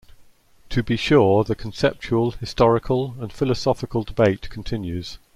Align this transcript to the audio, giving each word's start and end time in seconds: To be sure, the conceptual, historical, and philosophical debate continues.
To 0.69 0.81
be 0.81 0.97
sure, 0.97 1.43
the 1.43 1.53
conceptual, 1.53 2.31
historical, 2.31 3.13
and 3.19 3.31
philosophical 3.31 4.01
debate 4.03 4.49
continues. 4.49 5.19